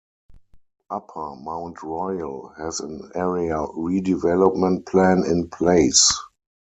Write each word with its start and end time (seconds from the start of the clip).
Upper 0.89 1.35
Mount 1.35 1.83
Royal 1.83 2.55
has 2.57 2.79
an 2.79 3.11
area 3.13 3.53
redevelopment 3.57 4.87
plan 4.87 5.21
in 5.27 5.47
place. 5.47 6.11